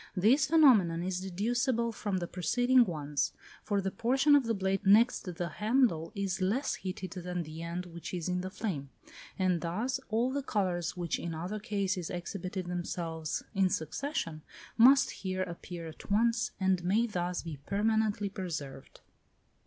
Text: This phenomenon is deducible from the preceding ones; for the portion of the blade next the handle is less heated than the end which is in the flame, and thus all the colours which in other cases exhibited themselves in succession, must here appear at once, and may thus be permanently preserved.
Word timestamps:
This 0.15 0.47
phenomenon 0.47 1.03
is 1.03 1.21
deducible 1.21 1.91
from 1.91 2.17
the 2.17 2.25
preceding 2.25 2.85
ones; 2.85 3.33
for 3.61 3.81
the 3.81 3.91
portion 3.91 4.35
of 4.35 4.45
the 4.45 4.55
blade 4.55 4.83
next 4.83 5.31
the 5.35 5.47
handle 5.57 6.11
is 6.15 6.41
less 6.41 6.73
heated 6.73 7.11
than 7.11 7.43
the 7.43 7.61
end 7.61 7.85
which 7.85 8.11
is 8.11 8.27
in 8.27 8.41
the 8.41 8.49
flame, 8.49 8.89
and 9.37 9.61
thus 9.61 9.99
all 10.09 10.31
the 10.31 10.41
colours 10.41 10.97
which 10.97 11.19
in 11.19 11.35
other 11.35 11.59
cases 11.59 12.09
exhibited 12.09 12.65
themselves 12.65 13.43
in 13.53 13.69
succession, 13.69 14.41
must 14.75 15.11
here 15.11 15.43
appear 15.43 15.87
at 15.87 16.09
once, 16.09 16.49
and 16.59 16.83
may 16.83 17.05
thus 17.05 17.43
be 17.43 17.57
permanently 17.67 18.27
preserved. 18.27 19.01